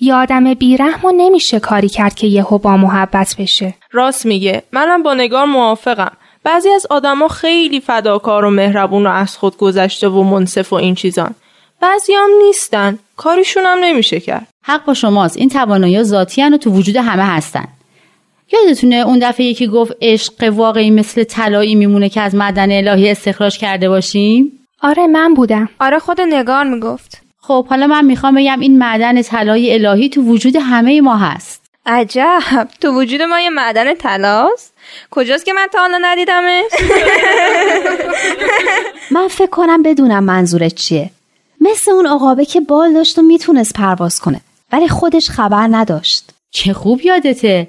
یه 0.00 0.14
آدم 0.14 0.54
بیرحم 0.54 1.06
و 1.06 1.12
نمیشه 1.16 1.60
کاری 1.60 1.88
کرد 1.88 2.14
که 2.14 2.26
یهو 2.26 2.58
با 2.58 2.76
محبت 2.76 3.34
بشه. 3.38 3.74
راست 3.92 4.26
میگه. 4.26 4.62
منم 4.72 5.02
با 5.02 5.14
نگار 5.14 5.44
موافقم. 5.44 6.12
بعضی 6.44 6.68
از 6.68 6.86
آدما 6.90 7.28
خیلی 7.28 7.80
فداکار 7.80 8.44
و 8.44 8.50
مهربون 8.50 9.06
و 9.06 9.10
از 9.10 9.36
خود 9.36 9.56
گذشته 9.56 10.08
و 10.08 10.22
منصف 10.22 10.72
و 10.72 10.76
این 10.76 10.94
چیزان. 10.94 11.34
بعضی 11.80 12.14
هم 12.14 12.30
نیستن. 12.46 12.98
کاریشون 13.16 13.66
هم 13.66 13.78
نمیشه 13.78 14.20
کرد. 14.20 14.46
حق 14.62 14.84
با 14.84 14.94
شماست. 14.94 15.36
این 15.36 15.48
توانایی 15.48 16.02
ذاتی 16.02 16.42
و 16.42 16.56
تو 16.56 16.70
وجود 16.70 16.96
همه 16.96 17.24
هستن. 17.24 17.68
یادتونه 18.52 18.96
اون 18.96 19.18
دفعه 19.18 19.46
یکی 19.46 19.66
گفت 19.66 19.92
عشق 20.02 20.52
واقعی 20.52 20.90
مثل 20.90 21.24
طلایی 21.24 21.74
میمونه 21.74 22.08
که 22.08 22.20
از 22.20 22.34
معدن 22.34 22.72
الهی 22.72 23.10
استخراج 23.10 23.58
کرده 23.58 23.88
باشیم؟ 23.88 24.52
آره 24.82 25.06
من 25.06 25.34
بودم. 25.34 25.68
آره 25.80 25.98
خود 25.98 26.20
نگار 26.20 26.64
می‌گفت. 26.64 27.22
خب 27.40 27.66
حالا 27.66 27.86
من 27.86 28.04
می‌خوام 28.04 28.34
بگم 28.34 28.60
این 28.60 28.78
معدن 28.78 29.22
طلای 29.22 29.74
الهی 29.74 30.08
تو 30.08 30.22
وجود 30.22 30.56
همه 30.56 31.00
ما 31.00 31.16
هست. 31.16 31.62
عجب. 31.86 32.68
تو 32.80 33.00
وجود 33.00 33.22
ما 33.22 33.40
یه 33.40 33.50
معدن 33.50 33.94
طلاست؟ 33.94 34.74
کجاست 35.10 35.44
که 35.44 35.52
من 35.52 35.66
تا 35.72 35.78
حالا 35.78 35.98
ندیدمش؟ 36.02 36.64
من 39.14 39.28
فکر 39.28 39.50
کنم 39.50 39.82
بدونم 39.82 40.24
منظورت 40.24 40.74
چیه. 40.74 41.10
مثل 41.64 41.90
اون 41.90 42.06
عقابه 42.06 42.44
که 42.44 42.60
بال 42.60 42.94
داشت 42.94 43.18
و 43.18 43.22
می‌تونست 43.22 43.72
پرواز 43.72 44.20
کنه. 44.20 44.40
ولی 44.72 44.88
خودش 44.88 45.30
خبر 45.30 45.68
نداشت. 45.70 46.24
چه 46.50 46.72
خوب 46.72 47.00
یادته. 47.04 47.68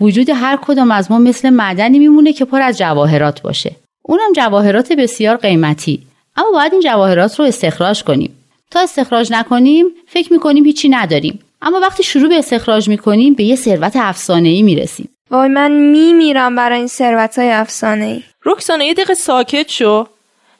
وجود 0.00 0.30
هر 0.30 0.56
کدام 0.56 0.90
از 0.90 1.10
ما 1.10 1.18
مثل 1.18 1.50
معدنی 1.50 1.98
میمونه 1.98 2.32
که 2.32 2.44
پر 2.44 2.62
از 2.62 2.78
جواهرات 2.78 3.42
باشه. 3.42 3.76
اونم 4.02 4.32
جواهرات 4.36 4.92
بسیار 4.92 5.36
قیمتی. 5.36 6.02
اما 6.36 6.50
باید 6.50 6.72
این 6.72 6.82
جواهرات 6.82 7.38
رو 7.38 7.44
استخراج 7.44 8.02
کنیم. 8.04 8.38
تا 8.70 8.80
استخراج 8.80 9.32
نکنیم 9.32 9.86
فکر 10.06 10.32
می‌کنیم 10.32 10.64
هیچی 10.64 10.88
نداریم. 10.88 11.38
اما 11.62 11.80
وقتی 11.80 12.02
شروع 12.02 12.28
به 12.28 12.38
استخراج 12.38 12.88
می‌کنیم 12.88 13.34
به 13.34 13.44
یه 13.44 13.56
ثروت 13.56 13.92
افسانه 13.96 14.48
ای 14.48 14.62
می‌رسیم. 14.62 15.08
وای 15.30 15.48
من 15.48 15.70
میمیرم 15.72 16.56
برای 16.56 16.78
این 16.78 16.86
ثروت 16.86 17.38
های 17.38 17.50
افسانه 17.50 18.04
ای 18.04 18.22
رکسانه 18.44 18.86
یه 18.86 18.94
دقیقه 18.94 19.14
ساکت 19.14 19.68
شو. 19.68 20.06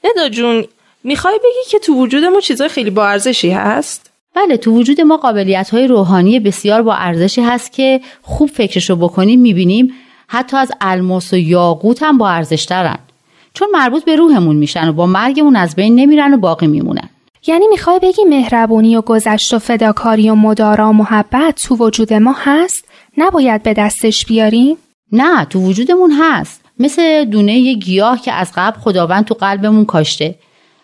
ندا 0.03 0.29
جون 0.29 0.65
می‌خوای 1.03 1.39
بگی 1.43 1.69
که 1.69 1.79
تو 1.79 1.93
وجود 1.93 2.23
ما 2.23 2.39
چیزای 2.39 2.69
خیلی 2.69 2.89
با 2.89 3.07
ارزشی 3.07 3.49
هست؟ 3.49 4.11
بله 4.35 4.57
تو 4.57 4.71
وجود 4.71 5.01
ما 5.01 5.17
قابلیت 5.17 5.69
های 5.69 5.87
روحانی 5.87 6.39
بسیار 6.39 6.81
با 6.81 6.93
ارزشی 6.93 7.41
هست 7.41 7.71
که 7.71 8.01
خوب 8.21 8.49
فکرشو 8.49 8.95
بکنیم 8.95 9.39
می‌بینیم. 9.39 9.93
حتی 10.27 10.57
از 10.57 10.71
الماس 10.81 11.33
و 11.33 11.37
یاقوت 11.37 12.03
هم 12.03 12.17
با 12.17 12.29
ارزش 12.29 12.63
دارن 12.63 12.99
چون 13.53 13.67
مربوط 13.73 14.03
به 14.03 14.15
روحمون 14.15 14.55
میشن 14.55 14.89
و 14.89 14.93
با 14.93 15.05
مرگمون 15.05 15.55
از 15.55 15.75
بین 15.75 15.95
نمیرن 15.95 16.33
و 16.33 16.37
باقی 16.37 16.67
میمونن. 16.67 17.09
یعنی 17.47 17.67
می‌خوای 17.67 17.99
بگی 17.99 18.23
مهربونی 18.23 18.95
و 18.95 19.01
گذشت 19.01 19.53
و 19.53 19.59
فداکاری 19.59 20.29
و 20.29 20.35
مدارا 20.35 20.89
و 20.89 20.93
محبت 20.93 21.63
تو 21.67 21.75
وجود 21.75 22.13
ما 22.13 22.35
هست؟ 22.37 22.85
نباید 23.17 23.63
به 23.63 23.73
دستش 23.73 24.25
بیاریم؟ 24.25 24.77
نه 25.11 25.45
تو 25.45 25.59
وجودمون 25.59 26.11
هست. 26.11 26.61
مثل 26.79 27.25
دونه 27.25 27.59
یه 27.59 27.73
گیاه 27.73 28.21
که 28.21 28.33
از 28.33 28.51
قبل 28.55 28.79
خداوند 28.79 29.25
تو 29.25 29.33
قلبمون 29.33 29.85
کاشته. 29.85 30.35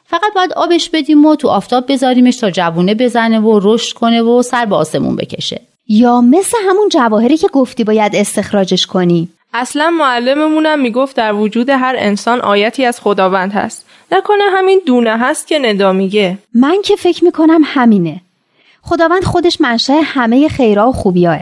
فقط 0.10 0.34
باید 0.36 0.54
آبش 0.54 0.90
بدیم 0.90 1.26
و 1.26 1.36
تو 1.36 1.48
آفتاب 1.48 1.92
بذاریمش 1.92 2.38
تا 2.38 2.52
جوونه 2.52 2.96
بزنه 2.96 3.40
و 3.40 3.60
رشد 3.64 3.94
کنه 3.94 4.22
و 4.22 4.42
سر 4.42 4.66
به 4.66 4.76
آسمون 4.76 5.16
بکشه. 5.16 5.62
یا 5.88 6.22
مثل 6.22 6.58
همون 6.70 6.90
جواهری 6.90 7.38
که 7.38 7.48
گفتی 7.48 7.84
باید 7.84 8.16
استخراجش 8.16 8.86
کنی. 8.86 9.30
اصلا 9.54 9.90
معلممونم 9.90 10.80
می‌گفت 10.80 11.16
در 11.16 11.34
وجود 11.34 11.70
هر 11.70 11.96
انسان 11.98 12.42
آیتی 12.42 12.86
از 12.86 13.00
خداوند 13.02 13.52
هست. 13.52 13.86
نکنه 14.12 14.44
همین 14.58 14.82
دونه 14.86 15.18
هست 15.18 15.48
که 15.48 15.60
ندا 15.60 15.94
میگه. 15.94 16.38
من 16.54 16.78
که 16.84 16.96
فکر 16.96 17.24
می‌کنم 17.24 17.62
همینه. 17.64 18.22
خداوند 18.82 19.24
خودش 19.24 19.62
منشأ 19.62 20.02
همه 20.04 20.48
خیرها 20.48 20.90
و 20.90 20.94
خوبیاه. 20.94 21.40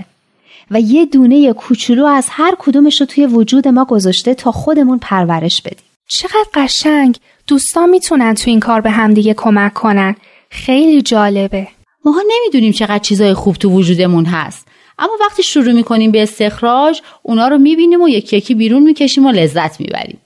و 0.72 0.80
یه 0.80 1.06
دونه 1.06 1.54
کوچولو 1.54 2.06
از 2.06 2.28
هر 2.30 2.56
کدومش 2.60 3.00
رو 3.02 3.08
توی 3.08 3.26
وجود 3.26 3.68
ما 3.68 3.86
گذاشته 3.86 4.34
تا 4.34 4.52
خودمون 4.52 5.00
پرورش 5.00 5.62
بدیم. 5.62 5.86
چقدر 6.08 6.46
قشنگ! 6.54 7.20
دوستان 7.48 7.90
می‌تونن 7.90 8.34
تو 8.34 8.50
این 8.50 8.60
کار 8.60 8.82
به 8.82 8.90
همدیگه 8.90 9.34
کمک 9.34 9.74
کنن. 9.74 10.16
خیلی 10.50 11.02
جالبه. 11.02 11.68
ماها 12.06 12.22
نمی‌دونیم 12.28 12.72
چقدر 12.72 13.00
چیزای 13.00 13.34
خوب 13.34 13.56
تو 13.56 13.70
وجودمون 13.70 14.26
هست. 14.26 14.68
اما 15.00 15.12
وقتی 15.22 15.44
شروع 15.44 15.74
می‌کنیم 15.74 16.12
به 16.12 16.24
استخراج 16.24 17.02
اونا 17.24 17.48
رو 17.48 17.58
می‌بینیم 17.58 18.02
و 18.02 18.10
یکی 18.10 18.38
یکی 18.38 18.56
بیرون 18.56 18.84
می‌کشیم 18.84 19.26
و 19.26 19.32
لذت 19.32 19.80
می‌بریم. 19.80 20.18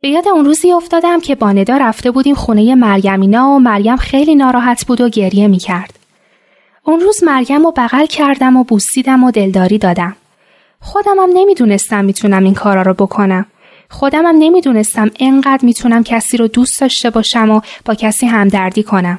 به 0.00 0.08
یاد 0.08 0.28
اون 0.28 0.44
روزی 0.44 0.72
افتادم 0.72 1.20
که 1.20 1.34
با 1.34 1.52
ندا 1.52 1.76
رفته 1.76 2.10
بودیم 2.10 2.34
خونه 2.34 2.74
مریمینا 2.74 3.48
و 3.48 3.58
مریم 3.58 3.96
خیلی 3.96 4.34
ناراحت 4.34 4.86
بود 4.86 5.00
و 5.00 5.08
گریه 5.08 5.48
می‌کرد. 5.48 5.98
اون 6.84 7.00
روز 7.00 7.24
مریم 7.24 7.62
رو 7.62 7.72
بغل 7.76 8.06
کردم 8.06 8.56
و 8.56 8.64
بوسیدم 8.64 9.24
و 9.24 9.30
دلداری 9.30 9.78
دادم. 9.78 10.16
خودمم 10.80 11.28
نمی‌دونستم 11.34 12.04
می‌تونم 12.04 12.44
این 12.44 12.54
کارا 12.54 12.82
رو 12.82 12.94
بکنم. 12.94 13.46
خودمم 13.90 14.34
نمی‌دونستم 14.38 15.10
انقدر 15.20 15.64
می‌تونم 15.64 16.04
کسی 16.04 16.36
رو 16.36 16.48
دوست 16.48 16.80
داشته 16.80 17.10
باشم 17.10 17.50
و 17.50 17.60
با 17.84 17.94
کسی 17.94 18.26
همدردی 18.26 18.82
کنم. 18.82 19.18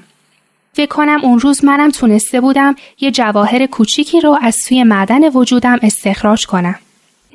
فکر 0.73 0.89
کنم 0.89 1.19
اون 1.23 1.39
روز 1.39 1.65
منم 1.65 1.89
تونسته 1.89 2.41
بودم 2.41 2.75
یه 2.99 3.11
جواهر 3.11 3.65
کوچیکی 3.65 4.21
رو 4.21 4.37
از 4.41 4.57
توی 4.67 4.83
معدن 4.83 5.29
وجودم 5.29 5.79
استخراج 5.81 6.45
کنم. 6.45 6.75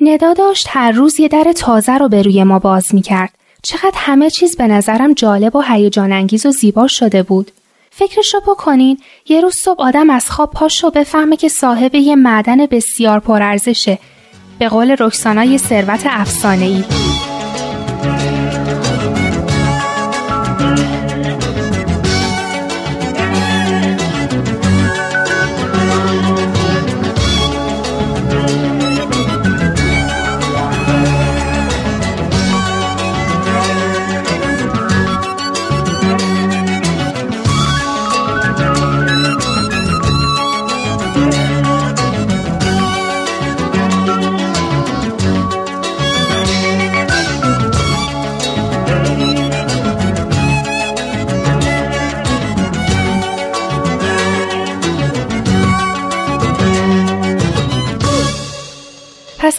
ندا 0.01 0.33
داشت 0.33 0.67
هر 0.69 0.91
روز 0.91 1.19
یه 1.19 1.27
در 1.27 1.53
تازه 1.55 1.97
رو 1.97 2.09
به 2.09 2.21
روی 2.21 2.43
ما 2.43 2.59
باز 2.59 2.95
می‌کرد. 2.95 3.33
چقدر 3.63 3.95
همه 3.95 4.29
چیز 4.29 4.57
به 4.57 4.67
نظرم 4.67 5.13
جالب 5.13 5.55
و 5.55 5.61
هیجان 5.61 6.11
انگیز 6.11 6.45
و 6.45 6.51
زیبا 6.51 6.87
شده 6.87 7.23
بود. 7.23 7.51
فکرش 7.91 8.33
رو 8.33 8.41
بکنین 8.47 8.97
یه 9.29 9.41
روز 9.41 9.55
صبح 9.55 9.81
آدم 9.81 10.09
از 10.09 10.31
خواب 10.31 10.51
پاش 10.51 10.85
بفهمه 10.85 11.37
که 11.37 11.49
صاحب 11.49 11.95
یه 11.95 12.15
معدن 12.15 12.65
بسیار 12.65 13.19
پرارزشه 13.19 13.99
به 14.59 14.69
قول 14.69 14.95
رکسانای 14.99 15.57
ثروت 15.57 16.01
افسانه‌ای. 16.05 16.83
پس 20.59 21.06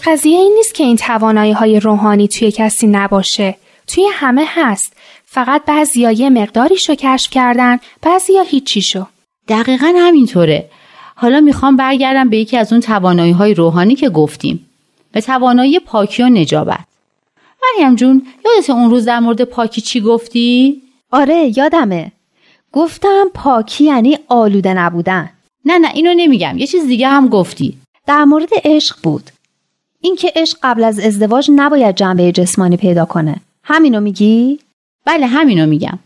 قضیه 0.08 0.38
این 0.38 0.54
نیست 0.56 0.74
که 0.74 0.84
این 0.84 0.96
توانایی 0.96 1.52
های 1.52 1.80
روحانی 1.80 2.28
توی 2.28 2.50
کسی 2.50 2.86
نباشه. 2.86 3.56
توی 3.86 4.06
همه 4.12 4.44
هست. 4.48 4.92
فقط 5.24 5.64
بعضیا 5.64 6.10
یه 6.10 6.30
مقداریشو 6.30 6.94
کشف 6.94 7.30
کردن، 7.30 7.78
بعضیا 8.02 8.42
هیچیشو. 8.42 9.06
دقیقا 9.48 9.94
همینطوره. 9.96 10.70
حالا 11.14 11.40
می‌خوام 11.40 11.76
برگردم 11.76 12.28
به 12.28 12.38
یکی 12.38 12.56
از 12.56 12.72
اون 12.72 12.80
توانایی 12.80 13.32
های 13.32 13.54
روحانی 13.54 13.94
که 13.94 14.08
گفتیم. 14.08 14.66
به 15.12 15.20
توانایی 15.20 15.78
پاکی 15.78 16.22
و 16.22 16.28
نجابت. 16.28 16.84
مریم 17.62 17.94
جون 17.94 18.26
یادت 18.44 18.70
اون 18.70 18.90
روز 18.90 19.04
در 19.04 19.20
مورد 19.20 19.44
پاکی 19.44 19.80
چی 19.80 20.00
گفتی؟ 20.00 20.82
آره 21.10 21.58
یادمه. 21.58 22.12
گفتم 22.72 23.24
پاکی 23.34 23.84
یعنی 23.84 24.18
آلوده 24.28 24.74
نبودن. 24.74 25.30
نه 25.64 25.78
نه 25.78 25.90
اینو 25.94 26.14
نمیگم. 26.16 26.58
یه 26.58 26.66
چیز 26.66 26.86
دیگه 26.86 27.08
هم 27.08 27.28
گفتی. 27.28 27.78
در 28.06 28.24
مورد 28.24 28.50
عشق 28.64 28.96
بود. 29.02 29.30
اینکه 30.00 30.32
عشق 30.36 30.58
قبل 30.62 30.84
از 30.84 30.98
ازدواج 30.98 31.50
نباید 31.54 31.96
جنبه 31.96 32.32
جسمانی 32.32 32.76
پیدا 32.76 33.04
کنه. 33.04 33.36
همینو 33.64 34.00
میگی؟ 34.00 34.58
بله 35.04 35.26
همینو 35.26 35.66
میگم. 35.66 35.98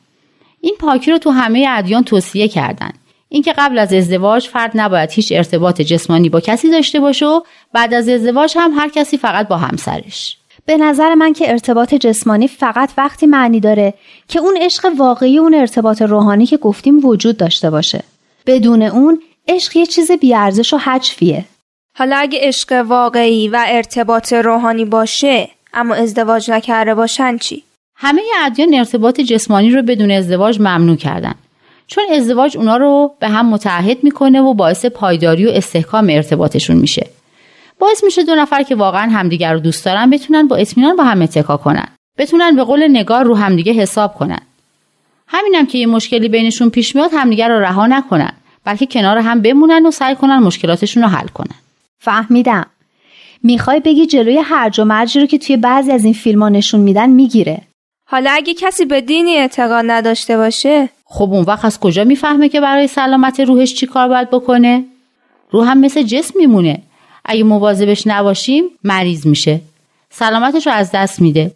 این 0.61 0.75
پاکی 0.79 1.11
رو 1.11 1.19
تو 1.19 1.31
همه 1.31 1.67
ادیان 1.69 2.05
توصیه 2.05 2.49
کردن. 2.49 2.93
اینکه 3.29 3.53
قبل 3.53 3.79
از 3.79 3.93
ازدواج 3.93 4.49
فرد 4.49 4.71
نباید 4.75 5.11
هیچ 5.11 5.33
ارتباط 5.33 5.81
جسمانی 5.81 6.29
با 6.29 6.41
کسی 6.41 6.71
داشته 6.71 7.01
باشه 7.01 7.27
و 7.27 7.41
بعد 7.73 7.95
از 7.95 8.09
ازدواج 8.09 8.55
هم 8.57 8.73
هر 8.77 8.89
کسی 8.89 9.19
فقط 9.19 9.49
با 9.49 9.57
همسرش. 9.57 10.37
به 10.67 10.77
نظر 10.77 11.15
من 11.15 11.33
که 11.33 11.51
ارتباط 11.51 11.95
جسمانی 11.95 12.49
فقط 12.49 12.91
وقتی 12.99 13.27
معنی 13.27 13.61
داره 13.61 13.95
که 14.29 14.39
اون 14.39 14.59
عشق 14.61 14.93
واقعی 14.97 15.39
اون 15.39 15.55
ارتباط 15.55 16.03
روحانی 16.03 16.47
که 16.47 16.57
گفتیم 16.57 17.05
وجود 17.07 17.37
داشته 17.37 17.71
باشه. 17.71 18.05
بدون 18.47 18.83
اون 18.83 19.23
عشق 19.49 19.77
یه 19.77 19.87
چیز 19.87 20.13
بیارزش 20.13 20.75
و 20.75 20.77
حجفیه. 20.77 21.45
حالا 21.99 22.17
اگه 22.17 22.39
عشق 22.43 22.73
واقعی 22.87 23.49
و 23.49 23.65
ارتباط 23.69 24.33
روحانی 24.33 24.85
باشه 24.85 25.49
اما 25.75 25.95
ازدواج 25.95 26.51
نکرده 26.51 26.95
باشن 26.95 27.39
چی؟ 27.39 27.63
همه 27.97 28.23
ادیان 28.45 28.75
ارتباط 28.75 29.21
جسمانی 29.21 29.71
رو 29.71 29.83
بدون 29.83 30.11
ازدواج 30.11 30.61
ممنوع 30.61 30.97
کردن. 30.97 31.35
چون 31.87 32.05
ازدواج 32.13 32.57
اونا 32.57 32.77
رو 32.77 33.15
به 33.21 33.29
هم 33.29 33.47
متحد 33.47 34.05
می‌کنه 34.05 34.41
و 34.41 34.55
باعث 34.55 34.87
پایداری 34.87 35.47
و 35.47 35.51
استحکام 35.51 36.09
ارتباطشون 36.11 36.77
میشه. 36.77 37.07
باعث 37.79 38.05
میشه 38.05 38.23
دو 38.23 38.35
نفر 38.35 38.63
که 38.63 38.75
واقعا 38.75 39.11
همدیگر 39.11 39.53
رو 39.53 39.59
دوست 39.59 39.85
دارن 39.85 40.11
بتونن 40.11 40.49
با 40.49 40.57
اطمینان 40.57 40.97
با 40.97 41.05
هم 41.05 41.23
اتکا 41.23 41.57
کنن. 41.57 41.89
بتونن 42.19 42.57
به 42.57 42.65
قول 42.65 42.89
نگار 42.89 43.25
رو 43.25 43.37
همدیگه 43.37 43.73
حساب 43.73 44.15
کنن. 44.15 44.41
همینم 45.27 45.67
که 45.67 45.79
یه 45.79 45.87
مشکلی 45.87 46.29
بینشون 46.29 46.71
پیش 46.71 46.97
میاد 46.97 47.11
همدیگر 47.15 47.49
رو 47.49 47.61
رها 47.61 47.87
نکنن 47.87 48.33
بلکه 48.65 48.87
کنار 48.87 49.19
هم 49.19 49.43
بمونن 49.43 49.87
و 49.87 49.91
سعی 49.91 50.15
کنن 50.15 50.39
مشکلاتشون 50.39 51.03
رو 51.03 51.09
حل 51.09 51.27
کنن. 51.27 51.62
فهمیدم. 52.05 52.67
می‌خوای 53.43 53.81
بگی 53.81 54.07
جلوی 54.07 54.39
هرج 54.39 54.81
و 54.81 54.85
مرجی 54.85 55.21
رو 55.21 55.27
که 55.27 55.39
توی 55.39 55.57
بعضی 55.57 55.93
از 55.93 56.05
این 56.05 56.15
فیلم 56.15 56.43
ها 56.43 56.49
نشون 56.49 56.81
میدن 56.81 57.11
می‌گیره. 57.11 57.61
حالا 58.07 58.31
اگه 58.31 58.55
کسی 58.55 58.85
به 58.85 59.01
دینی 59.01 59.37
اعتقاد 59.37 59.85
نداشته 59.89 60.37
باشه. 60.37 60.89
خب 61.05 61.33
اون 61.33 61.45
وقت 61.45 61.65
از 61.65 61.81
کجا 61.81 62.05
می‌فهمه 62.05 62.49
که 62.49 62.61
برای 62.61 62.87
سلامت 62.87 63.41
روحش 63.41 63.75
چی 63.75 63.87
کار 63.87 64.09
باید 64.09 64.31
بکنه؟ 64.31 64.85
روح 65.51 65.71
هم 65.71 65.79
مثل 65.79 66.03
جسم 66.03 66.35
میمونه. 66.39 66.83
اگه 67.25 67.45
مواظبش 67.45 68.07
نباشیم 68.07 68.65
مریض 68.85 69.27
میشه. 69.27 69.61
سلامتش 70.11 70.67
رو 70.67 70.73
از 70.73 70.91
دست 70.95 71.21
میده. 71.21 71.53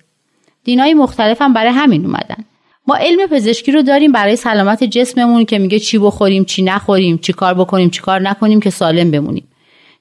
دینای 0.65 0.95
مختلف 0.95 1.43
هم 1.43 1.53
برای 1.53 1.73
همین 1.73 2.05
اومدن. 2.05 2.45
ما 2.87 2.97
علم 2.97 3.26
پزشکی 3.26 3.73
رو 3.73 3.83
داریم 3.83 4.12
برای 4.12 4.37
سلامت 4.37 4.85
جسممون 4.85 5.45
که 5.45 5.59
میگه 5.59 5.79
چی 5.79 5.99
بخوریم 5.99 6.45
چی 6.45 6.62
نخوریم 6.62 7.19
چی 7.19 7.33
کار 7.33 7.55
بکنیم 7.55 7.91
چی 7.91 8.00
کار 8.00 8.21
نکنیم 8.21 8.61
که 8.61 8.71
سالم 8.71 9.11
بمونیم. 9.11 9.49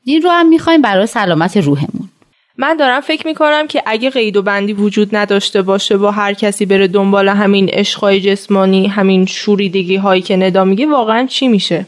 دین 0.05 0.21
رو 0.21 0.29
هم 0.29 0.49
می‌خوایم 0.49 0.81
برای 0.81 1.07
سلامت 1.07 1.57
روحمون. 1.57 2.09
من 2.57 2.77
دارم 2.77 3.01
فکر 3.01 3.27
می‌کنم 3.27 3.67
که 3.67 3.83
اگه 3.85 4.09
قید 4.09 4.37
و 4.37 4.41
بندی 4.41 4.73
وجود 4.73 5.15
نداشته 5.15 5.61
باشه 5.61 5.97
با 5.97 6.11
هر 6.11 6.33
کسی 6.33 6.65
بره 6.65 6.87
دنبال 6.87 7.29
همین 7.29 7.69
عشقای 7.69 8.21
جسمانی 8.21 8.87
همین 8.87 9.25
شوریدگی 9.25 9.95
هایی 9.95 10.21
که 10.21 10.35
ندا 10.35 10.65
میگه 10.65 10.85
واقعا 10.85 11.25
چی 11.25 11.47
میشه؟ 11.47 11.85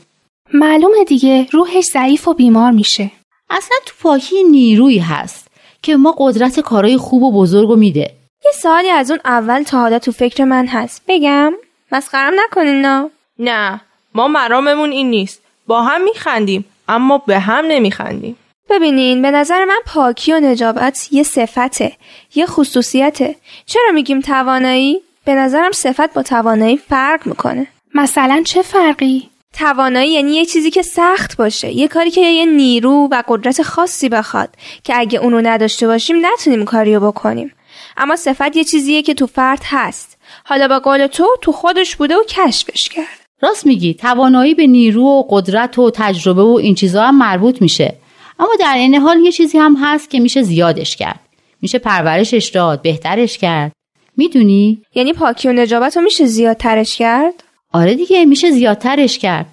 معلومه 0.53 1.03
دیگه 1.07 1.47
روحش 1.51 1.83
ضعیف 1.83 2.27
و 2.27 2.33
بیمار 2.33 2.71
میشه. 2.71 3.11
اصلا 3.49 3.77
تو 3.85 3.93
پاکی 4.01 4.43
نیرویی 4.43 4.99
هست 4.99 5.47
که 5.81 5.97
ما 5.97 6.15
قدرت 6.17 6.59
کارهای 6.59 6.97
خوب 6.97 7.23
و 7.23 7.31
بزرگ 7.31 7.69
و 7.69 7.75
میده. 7.75 8.11
یه 8.45 8.51
سوالی 8.61 8.89
از 8.89 9.11
اون 9.11 9.19
اول 9.25 9.63
تا 9.63 9.79
حالا 9.79 9.99
تو 9.99 10.11
فکر 10.11 10.43
من 10.43 10.67
هست. 10.67 11.01
بگم؟ 11.07 11.53
مسخرم 11.91 12.33
نکنین 12.45 12.81
نه 12.81 13.09
نه 13.39 13.81
ما 14.13 14.27
مراممون 14.27 14.91
این 14.91 15.09
نیست. 15.09 15.41
با 15.67 15.81
هم 15.81 16.03
میخندیم. 16.03 16.65
اما 16.87 17.17
به 17.17 17.39
هم 17.39 17.65
نمیخندیم. 17.67 18.37
ببینین 18.69 19.21
به 19.21 19.31
نظر 19.31 19.65
من 19.65 19.79
پاکی 19.85 20.33
و 20.33 20.39
نجابت 20.39 21.07
یه 21.11 21.23
صفته 21.23 21.91
یه 22.35 22.45
خصوصیته. 22.45 23.35
چرا 23.65 23.91
میگیم 23.93 24.21
توانایی؟ 24.21 25.01
به 25.25 25.35
نظرم 25.35 25.71
صفت 25.71 26.13
با 26.13 26.23
توانایی 26.23 26.77
فرق 26.77 27.27
می‌کنه. 27.27 27.67
مثلا 27.93 28.43
چه 28.45 28.61
فرقی؟ 28.61 29.29
توانایی 29.53 30.11
یعنی 30.11 30.35
یه 30.35 30.45
چیزی 30.45 30.71
که 30.71 30.81
سخت 30.81 31.37
باشه 31.37 31.71
یه 31.71 31.87
کاری 31.87 32.11
که 32.11 32.21
یه 32.21 32.45
نیرو 32.45 33.07
و 33.11 33.23
قدرت 33.27 33.63
خاصی 33.63 34.09
بخواد 34.09 34.49
که 34.83 34.99
اگه 34.99 35.19
اونو 35.19 35.41
نداشته 35.41 35.87
باشیم 35.87 36.25
نتونیم 36.25 36.65
کاریو 36.65 36.99
بکنیم. 36.99 37.53
اما 37.97 38.15
صفت 38.15 38.55
یه 38.55 38.63
چیزیه 38.63 39.01
که 39.01 39.13
تو 39.13 39.27
فرد 39.27 39.61
هست. 39.65 40.17
حالا 40.45 40.67
با 40.67 40.79
قول 40.79 41.07
تو 41.07 41.27
تو 41.41 41.51
خودش 41.51 41.95
بوده 41.95 42.15
و 42.15 42.23
کشفش 42.23 42.89
کرد 42.89 43.26
راست 43.41 43.65
میگی 43.65 43.93
توانایی 43.93 44.55
به 44.55 44.67
نیرو 44.67 45.03
و 45.03 45.23
قدرت 45.29 45.79
و 45.79 45.91
تجربه 45.93 46.43
و 46.43 46.59
این 46.61 46.75
چیزها 46.75 47.07
هم 47.07 47.17
مربوط 47.17 47.61
میشه. 47.61 47.93
اما 48.39 48.49
در 48.59 48.73
این 48.77 48.95
حال 48.95 49.19
یه 49.19 49.31
چیزی 49.31 49.57
هم 49.57 49.77
هست 49.81 50.09
که 50.09 50.19
میشه 50.19 50.41
زیادش 50.41 50.95
کرد. 50.95 51.19
میشه 51.61 51.79
پرورشش 51.79 52.51
داد 52.53 52.81
بهترش 52.81 53.37
کرد. 53.37 53.71
می‌دونی؟ 54.17 54.81
یعنی 54.95 55.13
پاکی 55.13 55.47
و 55.47 55.53
نجابت 55.53 55.97
رو 55.97 56.03
میشه 56.03 56.25
زیادترش 56.25 56.97
کرد؟ 56.97 57.43
آره 57.73 57.93
دیگه 57.93 58.25
میشه 58.25 58.51
زیادترش 58.51 59.17
کرد. 59.19 59.45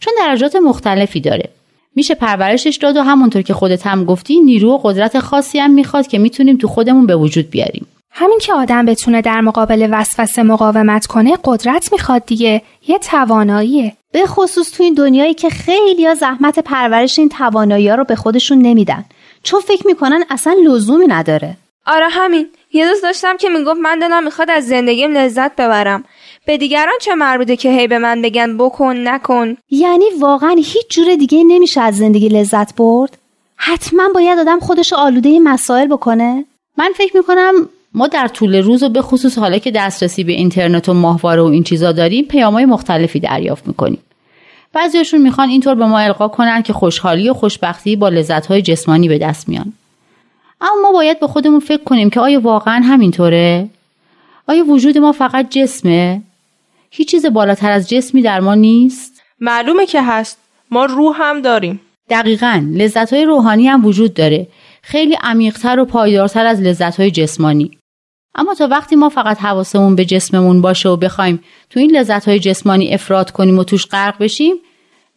چون 0.00 0.14
درجات 0.18 0.56
مختلفی 0.56 1.20
داره. 1.20 1.48
میشه 1.96 2.14
پرورشش 2.14 2.78
داد 2.82 2.96
و 2.96 3.02
همونطور 3.02 3.42
که 3.42 3.54
خودت 3.54 3.86
هم 3.86 4.04
گفتی 4.04 4.40
نیرو 4.40 4.70
و 4.70 4.78
قدرت 4.78 5.18
خاصی 5.20 5.58
هم 5.58 5.70
می‌خواد 5.70 6.06
که 6.06 6.18
می‌تونیم 6.18 6.56
تو 6.56 6.68
خودمون 6.68 7.06
به 7.06 7.16
وجود 7.16 7.50
بیاریم. 7.50 7.86
همین 8.14 8.38
که 8.38 8.52
آدم 8.52 8.86
بتونه 8.86 9.22
در 9.22 9.40
مقابل 9.40 9.88
وسوسه 9.92 10.42
مقاومت 10.42 11.06
کنه 11.06 11.38
قدرت 11.44 11.92
می‌خواد 11.92 12.26
دیگه. 12.26 12.62
یه 12.88 12.98
تواناییه. 12.98 13.92
به 14.12 14.26
خصوص 14.26 14.70
تو 14.70 14.82
این 14.82 14.94
دنیایی 14.94 15.34
که 15.34 15.50
خیلی 15.50 16.06
ها 16.06 16.14
زحمت 16.14 16.58
پرورش 16.58 17.18
این 17.18 17.28
توانایی 17.28 17.88
ها 17.88 17.94
رو 17.94 18.04
به 18.04 18.16
خودشون 18.16 18.58
نمیدن. 18.58 19.04
چون 19.42 19.60
فکر 19.60 19.86
می‌کنن 19.86 20.24
اصلا 20.30 20.56
لزومی 20.64 21.06
نداره. 21.06 21.56
آره 21.86 22.08
همین. 22.08 22.48
یه 22.72 22.88
دوست 22.88 23.02
داشتم 23.02 23.36
که 23.36 23.48
می‌گفت 23.48 23.80
من 23.80 23.98
دلم 23.98 24.24
می‌خواد 24.24 24.50
از 24.50 24.66
زندگیم 24.66 25.16
لذت 25.16 25.56
ببرم. 25.56 26.04
به 26.46 26.58
دیگران 26.58 26.94
چه 27.00 27.14
مربوطه 27.14 27.56
که 27.56 27.70
هی 27.70 27.86
به 27.86 27.98
من 27.98 28.22
بگن 28.22 28.56
بکن 28.56 28.96
نکن؟ 28.96 29.56
یعنی 29.70 30.04
واقعا 30.20 30.54
هیچ 30.56 30.88
جور 30.90 31.14
دیگه 31.14 31.44
نمیشه 31.44 31.80
از 31.80 31.96
زندگی 31.96 32.28
لذت 32.28 32.74
برد؟ 32.74 33.18
حتما 33.56 34.08
باید 34.14 34.38
آدم 34.38 34.60
خودش 34.60 34.92
آلوده 34.92 35.38
مسائل 35.40 35.86
بکنه؟ 35.86 36.44
من 36.78 36.90
فکر 36.96 37.16
می‌کنم 37.16 37.68
ما 37.94 38.06
در 38.06 38.28
طول 38.28 38.54
روز 38.54 38.82
و 38.82 38.88
به 38.88 39.02
خصوص 39.02 39.38
حالا 39.38 39.58
که 39.58 39.70
دسترسی 39.70 40.24
به 40.24 40.32
اینترنت 40.32 40.88
و 40.88 40.94
ماهواره 40.94 41.42
و 41.42 41.44
این 41.44 41.62
چیزا 41.62 41.92
داریم 41.92 42.24
پیامهای 42.24 42.64
مختلفی 42.64 43.20
دریافت 43.20 43.68
می‌کنیم. 43.68 43.98
بعضیشون 44.72 45.22
می‌خوان 45.22 45.48
اینطور 45.48 45.74
به 45.74 45.86
ما 45.86 45.98
القا 45.98 46.28
کنن 46.28 46.62
که 46.62 46.72
خوشحالی 46.72 47.30
و 47.30 47.34
خوشبختی 47.34 47.96
با 47.96 48.08
لذتهای 48.08 48.62
جسمانی 48.62 49.08
به 49.08 49.18
دست 49.18 49.48
میان. 49.48 49.72
اما 50.60 50.80
ما 50.82 50.92
باید 50.92 51.20
به 51.20 51.26
خودمون 51.26 51.60
فکر 51.60 51.84
کنیم 51.84 52.10
که 52.10 52.20
آیا 52.20 52.40
واقعا 52.40 52.80
همینطوره؟ 52.84 53.68
آیا 54.48 54.64
وجود 54.64 54.98
ما 54.98 55.12
فقط 55.12 55.50
جسمه؟ 55.50 56.22
هیچ 56.90 57.10
چیز 57.10 57.26
بالاتر 57.26 57.70
از 57.70 57.88
جسمی 57.88 58.22
در 58.22 58.40
ما 58.40 58.54
نیست؟ 58.54 59.22
معلومه 59.40 59.86
که 59.86 60.02
هست. 60.02 60.38
ما 60.70 60.84
روح 60.84 61.16
هم 61.18 61.40
داریم. 61.40 61.80
دقیقا 62.10 62.64
لذتهای 62.72 63.24
روحانی 63.24 63.68
هم 63.68 63.86
وجود 63.86 64.14
داره. 64.14 64.46
خیلی 64.82 65.16
عمیقتر 65.22 65.80
و 65.80 65.84
پایدارتر 65.84 66.46
از 66.46 66.60
لذتهای 66.60 67.10
جسمانی. 67.10 67.70
اما 68.34 68.54
تا 68.54 68.68
وقتی 68.70 68.96
ما 68.96 69.08
فقط 69.08 69.38
حواسمون 69.38 69.96
به 69.96 70.04
جسممون 70.04 70.60
باشه 70.60 70.88
و 70.88 70.96
بخوایم 70.96 71.40
تو 71.70 71.80
این 71.80 71.96
لذتهای 71.96 72.38
جسمانی 72.38 72.94
افراد 72.94 73.30
کنیم 73.30 73.58
و 73.58 73.64
توش 73.64 73.86
غرق 73.86 74.18
بشیم 74.18 74.54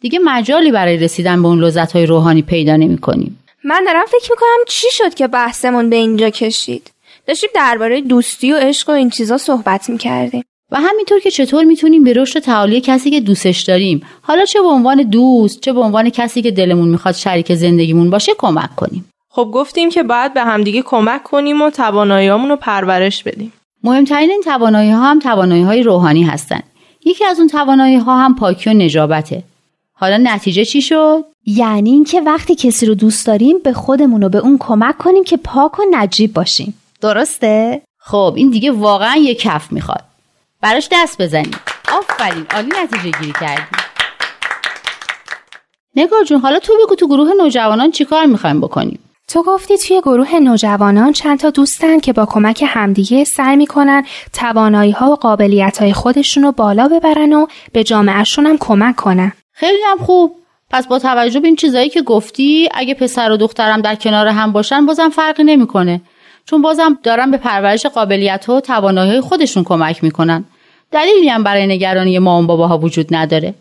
دیگه 0.00 0.18
مجالی 0.18 0.72
برای 0.72 0.96
رسیدن 0.96 1.42
به 1.42 1.48
اون 1.48 1.64
لذتهای 1.64 2.06
روحانی 2.06 2.42
پیدا 2.42 2.76
نمی 2.76 2.98
کنیم. 2.98 3.38
من 3.64 3.84
دارم 3.86 4.04
فکر 4.06 4.30
می‌کنم 4.30 4.64
چی 4.68 4.86
شد 4.90 5.14
که 5.14 5.26
بحثمون 5.26 5.90
به 5.90 5.96
اینجا 5.96 6.30
کشید؟ 6.30 6.90
داشتیم 7.26 7.50
درباره 7.54 8.00
دوستی 8.00 8.52
و 8.52 8.56
عشق 8.56 8.88
و 8.88 8.92
این 8.92 9.10
چیزا 9.10 9.38
صحبت 9.38 9.90
می‌کردیم. 9.90 10.44
و 10.70 10.76
همینطور 10.80 11.20
که 11.20 11.30
چطور 11.30 11.64
می‌تونیم 11.64 12.04
به 12.04 12.12
رشد 12.12 12.36
و 12.36 12.40
تعالی 12.40 12.80
کسی 12.80 13.10
که 13.10 13.20
دوستش 13.20 13.62
داریم 13.62 14.02
حالا 14.22 14.44
چه 14.44 14.60
به 14.60 14.68
عنوان 14.68 15.02
دوست 15.02 15.60
چه 15.60 15.72
به 15.72 15.80
عنوان 15.80 16.10
کسی 16.10 16.42
که 16.42 16.50
دلمون 16.50 16.88
می‌خواد 16.88 17.14
شریک 17.14 17.54
زندگیمون 17.54 18.10
باشه 18.10 18.32
کمک 18.38 18.76
کنیم. 18.76 19.04
خب 19.36 19.50
گفتیم 19.54 19.90
که 19.90 20.02
باید 20.02 20.34
به 20.34 20.42
همدیگه 20.42 20.82
کمک 20.82 21.22
کنیم 21.22 21.62
و 21.62 21.70
تواناییامون 21.70 22.48
رو 22.48 22.56
پرورش 22.56 23.22
بدیم. 23.22 23.52
مهمترین 23.84 24.30
این 24.30 24.42
توانایی 24.42 24.90
ها 24.90 25.10
هم 25.10 25.18
توانایی 25.18 25.62
های 25.62 25.82
روحانی 25.82 26.22
هستن. 26.22 26.60
یکی 27.04 27.24
از 27.24 27.38
اون 27.38 27.48
توانایی 27.48 27.96
ها 27.96 28.18
هم 28.18 28.34
پاکی 28.34 28.70
و 28.70 28.72
نجابته. 28.72 29.42
حالا 29.92 30.16
نتیجه 30.16 30.64
چی 30.64 30.82
شد؟ 30.82 31.24
یعنی 31.46 31.90
اینکه 31.90 32.20
وقتی 32.20 32.54
کسی 32.54 32.86
رو 32.86 32.94
دوست 32.94 33.26
داریم 33.26 33.58
به 33.58 33.72
خودمون 33.72 34.22
و 34.22 34.28
به 34.28 34.38
اون 34.38 34.56
کمک 34.60 34.98
کنیم 34.98 35.24
که 35.24 35.36
پاک 35.36 35.78
و 35.78 35.82
نجیب 35.90 36.32
باشیم. 36.32 36.80
درسته؟ 37.00 37.82
خب 37.98 38.34
این 38.36 38.50
دیگه 38.50 38.70
واقعا 38.70 39.16
یه 39.16 39.34
کف 39.34 39.72
می‌خواد. 39.72 40.04
براش 40.60 40.88
دست 40.92 41.22
بزنیم. 41.22 41.56
آفرین 41.98 42.46
عالی 42.54 42.68
نتیجه 42.82 43.18
گیری 43.18 43.32
کردی. 43.40 43.62
نگار 45.96 46.24
جون 46.24 46.40
حالا 46.40 46.58
تو 46.58 46.72
بگو 46.84 46.94
تو 46.94 47.06
گروه 47.06 47.28
نوجوانان 47.38 47.90
چیکار 47.90 48.26
می‌خوایم 48.26 48.60
بکنیم؟ 48.60 48.98
تو 49.28 49.42
گفتی 49.42 49.78
توی 49.78 50.00
گروه 50.00 50.34
نوجوانان 50.34 51.12
چند 51.12 51.38
تا 51.38 51.50
دوستن 51.50 52.00
که 52.00 52.12
با 52.12 52.26
کمک 52.26 52.64
همدیگه 52.66 53.24
سعی 53.24 53.56
می‌کنن 53.56 54.04
توانایی 54.32 54.92
ها 54.92 55.10
و 55.10 55.16
قابلیت 55.16 55.78
های 55.78 55.92
خودشون 55.92 56.42
رو 56.42 56.52
بالا 56.52 56.88
ببرن 56.88 57.32
و 57.32 57.46
به 57.72 57.84
جامعهشون 57.84 58.46
هم 58.46 58.58
کمک 58.58 58.96
کنن. 58.96 59.32
خیلی 59.52 59.78
هم 59.86 59.98
خوب. 59.98 60.36
پس 60.70 60.86
با 60.86 60.98
توجه 60.98 61.40
به 61.40 61.46
این 61.46 61.56
چیزایی 61.56 61.88
که 61.88 62.02
گفتی 62.02 62.68
اگه 62.74 62.94
پسر 62.94 63.32
و 63.32 63.36
دخترم 63.36 63.80
در 63.80 63.94
کنار 63.94 64.28
هم 64.28 64.52
باشن 64.52 64.86
بازم 64.86 65.08
فرقی 65.08 65.44
نمی‌کنه. 65.44 66.00
چون 66.44 66.62
بازم 66.62 66.98
دارن 67.02 67.30
به 67.30 67.36
پرورش 67.36 67.86
قابلیت 67.86 68.44
ها 68.44 68.56
و 68.56 68.60
توانایی 68.60 69.20
خودشون 69.20 69.64
کمک 69.64 70.04
می‌کنن. 70.04 70.44
دلیلی 70.90 71.28
هم 71.28 71.42
برای 71.42 71.66
نگرانی 71.66 72.18
مامان 72.18 72.46
باباها 72.46 72.78
وجود 72.78 73.14
نداره. 73.14 73.54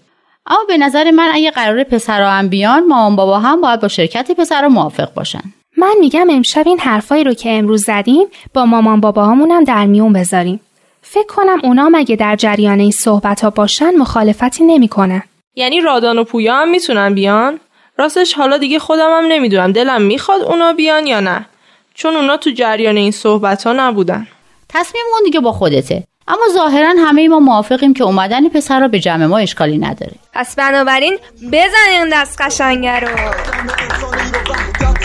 اما 0.47 0.59
به 0.67 0.77
نظر 0.77 1.11
من 1.11 1.29
اگه 1.33 1.51
قرار 1.51 1.83
پسرها 1.83 2.29
هم 2.29 2.47
بیان 2.47 2.87
مامان 2.87 3.15
بابا 3.15 3.39
هم 3.39 3.61
باید 3.61 3.79
با 3.79 3.87
شرکت 3.87 4.31
پسرها 4.31 4.69
موافق 4.69 5.13
باشن. 5.13 5.41
من 5.77 5.93
میگم 5.99 6.29
امشب 6.29 6.67
این 6.67 6.79
حرفایی 6.79 7.23
رو 7.23 7.33
که 7.33 7.57
امروز 7.57 7.83
زدیم 7.85 8.27
با 8.53 8.65
مامان 8.65 9.01
باباهامون 9.01 9.51
هم 9.51 9.63
در 9.63 9.85
میون 9.85 10.13
بذاریم. 10.13 10.59
فکر 11.01 11.27
کنم 11.27 11.59
اونا 11.63 11.89
مگه 11.89 12.15
در 12.15 12.35
جریان 12.35 12.79
این 12.79 12.91
صحبت 12.91 13.41
ها 13.41 13.49
باشن 13.49 13.95
مخالفتی 13.95 14.63
نمی‌کنن. 14.63 15.23
یعنی 15.55 15.81
رادان 15.81 16.19
و 16.19 16.23
پویا 16.23 16.55
هم 16.55 16.69
می‌تونن 16.69 17.13
بیان؟ 17.13 17.59
راستش 17.97 18.33
حالا 18.33 18.57
دیگه 18.57 18.79
خودم 18.79 19.17
هم 19.17 19.25
نمی‌دونم 19.25 19.71
دلم 19.71 20.01
می‌خواد 20.01 20.41
اونا 20.41 20.73
بیان 20.73 21.07
یا 21.07 21.19
نه. 21.19 21.45
چون 21.93 22.15
اونا 22.15 22.37
تو 22.37 22.49
جریان 22.51 22.97
این 22.97 23.11
صحبت 23.11 23.67
ها 23.67 23.73
نبودن. 23.73 24.27
تصمیم 24.69 25.03
اون 25.13 25.21
دیگه 25.25 25.39
با 25.39 25.51
خودته. 25.51 26.03
اما 26.27 26.43
ظاهرا 26.53 26.93
همه 26.97 27.27
ما 27.27 27.39
موافقیم 27.39 27.93
که 27.93 28.03
اومدن 28.03 28.49
پسر 28.49 28.79
را 28.79 28.87
به 28.87 28.99
جمع 28.99 29.25
ما 29.25 29.37
اشکالی 29.37 29.77
نداره. 29.77 30.13
پس 30.33 30.55
بنابراین 30.55 31.17
بزنین 31.51 32.09
دست 32.13 32.41
قشنگه 32.41 32.99
رو. 32.99 33.07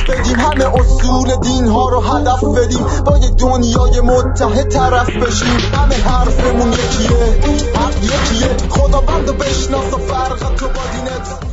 بدیم 0.09 0.37
همه 0.37 0.74
اصول 0.74 1.37
دین 1.42 1.66
ها 1.66 1.88
رو 1.88 2.00
هدف 2.00 2.44
بدیم. 2.44 2.87
با 3.06 3.18
یه 3.18 3.30
دنیای 3.30 4.00
متحد 4.00 4.68
طرف 4.68 5.11
بشیم. 5.11 5.72
همه 5.74 5.94
حرفمون 5.94 6.72
یکیه. 6.72 7.11
حق 7.74 8.04
یکیه. 8.04 8.68
خدا 8.70 9.00
بند 9.00 9.38
بشناس 9.38 9.92
و 9.92 9.98
فرق 9.98 10.54
تو 10.54 10.66
با 10.66 10.83
دینت. 10.92 11.49